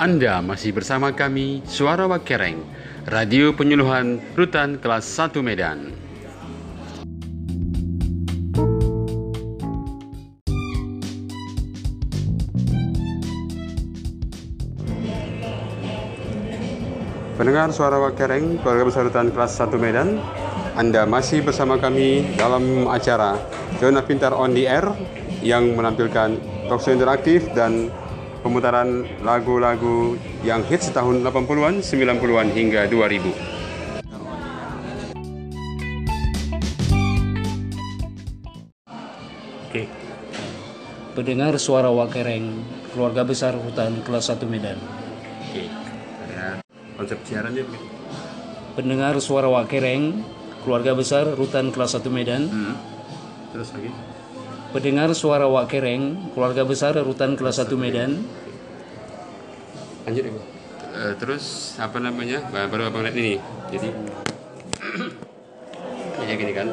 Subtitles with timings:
[0.00, 2.56] Anda masih bersama kami, Suara Wakereng,
[3.04, 5.92] Radio Penyuluhan Rutan Kelas 1 Medan.
[17.36, 20.16] Pendengar Suara Wakereng, keluarga besar Rutan Kelas 1 Medan,
[20.80, 23.36] Anda masih bersama kami dalam acara
[23.76, 24.96] Zona Pintar on the Air
[25.44, 26.40] yang menampilkan
[26.72, 27.92] talkshow interaktif dan
[28.40, 33.32] pemutaran lagu-lagu yang hits tahun 80-an, 90-an hingga 2000.
[39.70, 39.86] Oke.
[41.14, 44.80] Pendengar suara Wakereng, keluarga besar hutan kelas 1 Medan.
[45.46, 45.68] Oke.
[46.96, 47.86] Konsep siarannya begitu.
[48.76, 50.24] Pendengar suara Wakereng,
[50.64, 52.48] keluarga besar rutan kelas 1 Medan.
[52.48, 52.74] Hmm.
[53.52, 53.90] Terus lagi.
[54.70, 58.22] Pendengar suara Wakereng, keluarga besar rutan kelas 1 Medan.
[60.06, 60.40] Lanjut ya, Bu.
[60.94, 62.38] Eh, terus apa namanya?
[62.54, 63.34] Baru abang lihat ini.
[63.74, 63.90] Jadi
[66.22, 66.68] kayak gini kan.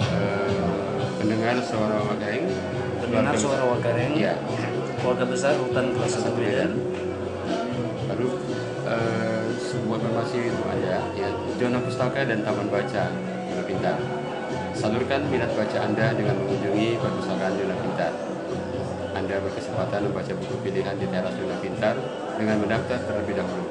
[0.00, 2.44] Eh, pendengar suara Wakereng.
[3.04, 4.40] Pendengar suara Wakereng, Ya.
[5.04, 6.72] keluarga besar rutan kelas 1 Medan.
[8.08, 8.28] Baru
[8.88, 11.28] eh, sebuah informasi itu ada ya
[11.60, 13.12] zona pustaka dan taman baca
[13.68, 14.23] pintar.
[14.84, 18.12] Salurkan minat baca Anda dengan mengunjungi perpustakaan zona pintar.
[19.16, 21.96] Anda berkesempatan membaca buku pilihan di teras zona pintar
[22.36, 23.64] dengan mendaftar terlebih dahulu.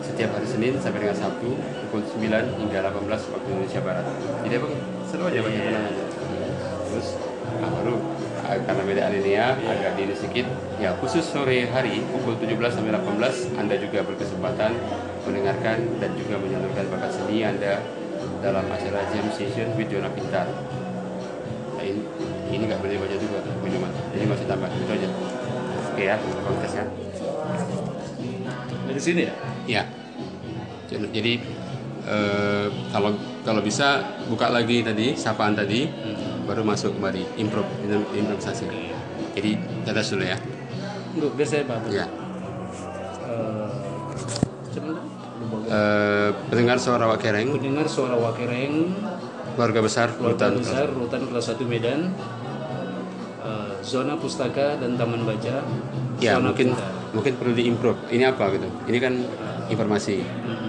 [0.00, 4.08] Setiap hari Senin sampai dengan Sabtu pukul 9 hingga 18 waktu Indonesia Barat.
[4.48, 6.04] Jadi abang seru aja baca tenang aja.
[6.88, 7.08] Terus
[7.60, 7.94] nah, baru
[8.48, 10.48] ah, karena beda alinea agak dini sedikit
[10.80, 14.72] ya khusus sore hari pukul 17 sampai 18 Anda juga berkesempatan
[15.28, 17.84] mendengarkan dan juga menyalurkan bakat seni Anda
[18.40, 20.46] dalam acara jam session with Jona Pintar.
[21.76, 22.00] Nah, ini
[22.48, 25.08] ini nggak boleh baca juga minuman, jadi masih tambah itu aja.
[25.92, 26.84] Oke ya, kontesnya.
[28.86, 29.34] Dari sini ya?
[29.66, 29.82] Ya.
[30.86, 31.32] Jadi- Jadi
[32.06, 33.10] eh, kalau
[33.42, 35.90] kalau bisa buka lagi tadi sapaan tadi
[36.46, 37.66] baru masuk kembali improv
[38.14, 38.66] improvisasi.
[39.34, 39.50] Jadi
[39.82, 40.38] tetes dulu ya.
[41.16, 41.78] Enggak, biar saya Pak.
[41.90, 42.06] Ya.
[43.26, 43.68] Eh.
[44.76, 45.15] Lupa gue.
[45.66, 48.94] Eh, pendengar suara Wakereng, Pendengar suara Wakereng,
[49.54, 52.00] keluarga besar keluarga Rutan besar rutan kelas 1 Medan.
[53.42, 55.62] Eh, zona pustaka dan taman baca.
[56.18, 56.68] Ya zona mungkin
[57.12, 57.98] mungkin perlu diimprove.
[58.08, 58.68] Ini apa gitu?
[58.86, 59.14] Ini kan
[59.68, 60.22] informasi.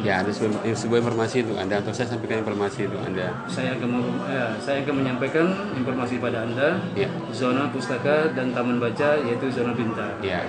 [0.05, 3.33] Ya ada sebuah, sebuah informasi itu Anda atau saya sampaikan informasi itu Anda.
[3.49, 3.91] Saya akan
[4.29, 7.09] eh, saya akan menyampaikan informasi pada Anda Ya.
[7.33, 10.13] zona pustaka dan taman baca yaitu zona pintar.
[10.21, 10.45] Ya.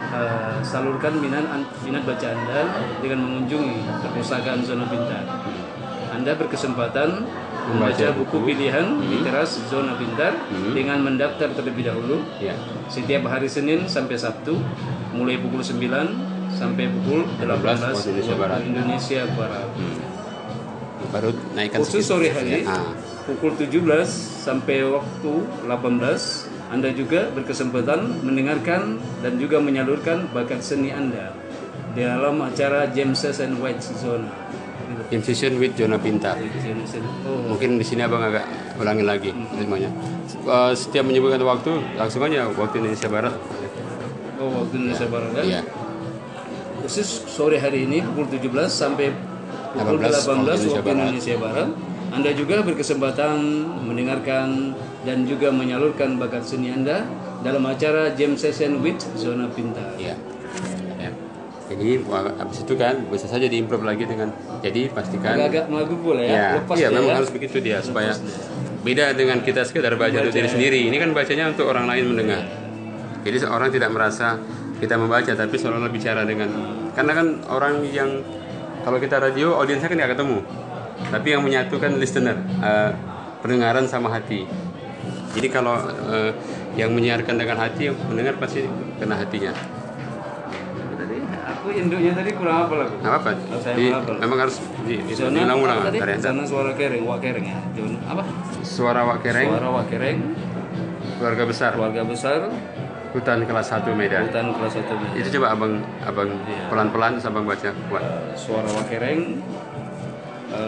[0.00, 1.44] Eh, salurkan minat
[1.86, 2.60] minat baca Anda
[2.98, 5.22] dengan mengunjungi perpustakaan zona pintar.
[6.10, 7.22] Anda berkesempatan
[7.70, 10.34] membaca buku pilihan di teras zona pintar
[10.74, 12.58] dengan mendaftar terlebih dahulu Ya.
[12.90, 14.58] setiap hari Senin sampai Sabtu
[15.14, 15.78] mulai pukul 9
[16.50, 18.58] sampai pukul 18 waktu Indonesia Barat.
[18.66, 19.68] Indonesia Barat.
[21.10, 22.74] Baru naikkan Khusus sore hari Ya.
[22.74, 22.90] Ah.
[23.30, 24.10] pukul 17
[24.42, 25.32] sampai waktu
[25.70, 31.34] 18 Anda juga berkesempatan mendengarkan dan juga menyalurkan bakat seni Anda
[31.98, 34.30] dalam acara Jam Session White Zona.
[35.10, 36.38] Session with Jona Pintar.
[37.26, 38.46] Oh, Mungkin di sini abang agak
[38.78, 39.90] ulangi lagi semuanya.
[40.30, 43.34] Eh, Setiap menyebutkan waktu langsung aja waktu Indonesia Barat.
[44.38, 45.44] oh waktu Indonesia Barat kan?
[45.44, 45.60] Iya.
[46.86, 49.10] Khusus sore hari ini pukul 17 sampai
[49.74, 50.94] pukul 18 18 waktu Indonesia Barat.
[51.10, 51.68] Indonesia Barat.
[52.10, 53.38] Anda juga berkesempatan
[53.86, 54.74] mendengarkan
[55.06, 57.06] dan juga menyalurkan bakat seni Anda
[57.40, 59.94] dalam acara Jam Session with Zona Pintar.
[59.96, 60.18] Iya.
[60.98, 61.10] Ya.
[61.70, 66.34] Jadi habis itu kan bisa saja diimprove lagi dengan jadi pastikan Agak-agak melagu boleh ya,
[66.34, 67.18] ya, lepas iya dia memang ya.
[67.22, 68.12] harus begitu dia supaya
[68.82, 70.80] beda dengan kita sekedar baca untuk diri sendiri.
[70.90, 72.42] Ini kan bacanya untuk orang lain mendengar.
[73.22, 74.34] Jadi seorang tidak merasa
[74.82, 76.50] kita membaca tapi seolah-olah bicara dengan
[76.96, 78.24] karena kan orang yang
[78.80, 80.38] kalau kita radio audiensnya kan nggak ketemu.
[81.02, 82.90] Tapi yang menyatukan listener, eh,
[83.40, 84.44] pendengaran sama hati.
[85.30, 86.30] Jadi kalau eh,
[86.74, 89.50] yang menyiarkan dengan hati, yang mendengar pasti kena hatinya.
[90.92, 91.16] Tadi
[91.48, 92.94] aku induknya tadi kurang apa lagu?
[92.94, 93.20] Oh,
[93.56, 94.14] saya Jadi, menghafal.
[94.20, 96.20] memang harus di- di- Zona diulang-ulang apa tadi?
[96.20, 97.58] Zona suara kering, wak kering ya.
[97.72, 98.22] Zona apa?
[98.60, 100.18] Suara Wak Kereng, Suara wak kering,
[101.16, 102.40] keluarga besar, keluarga besar,
[103.10, 104.22] hutan kelas 1 Medan.
[104.26, 105.16] hutan kelas 1 Medan.
[105.16, 106.68] Itu coba abang abang Iya.
[106.68, 108.04] pelan-pelan terus abang baca kuat.
[108.36, 109.79] Suara wak kering, eh,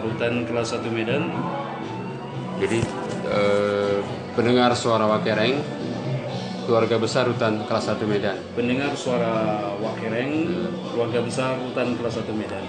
[0.01, 1.29] rutan kelas 1 Medan.
[2.57, 2.79] Jadi
[3.27, 3.97] eh,
[4.33, 5.59] pendengar suara Wakereng,
[6.63, 8.37] keluarga besar hutan kelas 1 Medan.
[8.55, 10.31] Pendengar suara wak kering,
[10.95, 12.63] keluarga besar rutan kelas 1 Medan.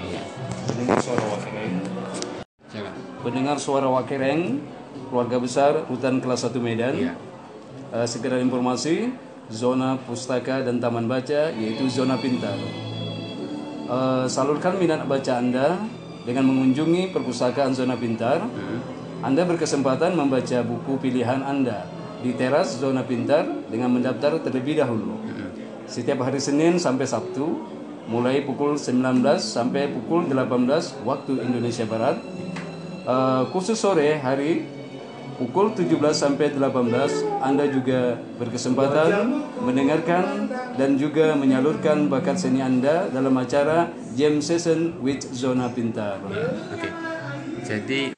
[0.67, 1.75] Pendengar suara wak kering,
[2.75, 2.94] Jangan.
[3.23, 4.59] pendengar suara wak kering,
[5.11, 6.94] keluarga besar rutan kelas 1 Medan.
[6.99, 7.12] Iya.
[7.94, 9.15] Eh, sekedar informasi,
[9.47, 12.59] zona pustaka dan taman baca yaitu zona pintar.
[13.85, 15.79] Eh, salurkan minat baca Anda
[16.25, 18.44] dengan mengunjungi perpustakaan Zona Pintar.
[19.25, 21.88] Anda berkesempatan membaca buku pilihan Anda
[22.21, 25.21] di teras Zona Pintar dengan mendaftar terlebih dahulu.
[25.85, 27.65] Setiap hari Senin sampai Sabtu,
[28.09, 32.17] mulai pukul 19 sampai pukul 18 waktu Indonesia Barat.
[33.05, 34.65] Eh, khusus sore hari
[35.37, 43.35] pukul 17 sampai 18 Anda juga berkesempatan mendengarkan dan juga menyalurkan bakat seni Anda dalam
[43.38, 46.19] acara Jam Session with Zona Pintar.
[46.75, 46.88] Oke.
[47.65, 48.12] Jadi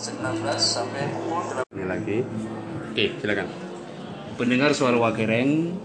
[0.00, 2.18] 19 sampai pukul ini lagi.
[2.90, 3.46] Oke, silakan.
[4.40, 5.76] pendengar suara Wakereng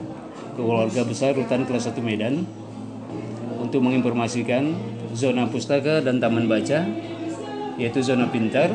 [0.56, 2.48] keluarga besar rutan kelas 1 Medan
[3.76, 4.72] untuk menginformasikan
[5.12, 6.88] zona pustaka dan taman baca
[7.76, 8.72] yaitu zona pintar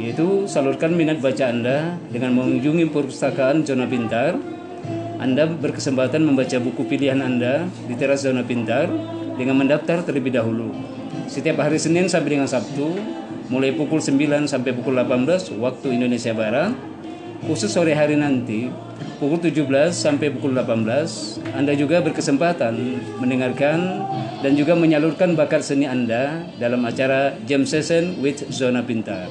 [0.00, 4.40] yaitu salurkan minat baca Anda dengan mengunjungi perpustakaan zona pintar.
[5.20, 8.88] Anda berkesempatan membaca buku pilihan Anda di teras zona pintar
[9.36, 10.72] dengan mendaftar terlebih dahulu.
[11.28, 12.96] Setiap hari Senin sampai dengan Sabtu
[13.52, 16.72] mulai pukul 9 sampai pukul 18 waktu Indonesia Barat
[17.44, 18.72] khusus sore hari nanti
[19.18, 22.74] pukul 17 sampai pukul 18 Anda juga berkesempatan
[23.18, 24.06] mendengarkan
[24.40, 29.26] dan juga menyalurkan bakat seni Anda dalam acara Jam Session with Zona Pintar.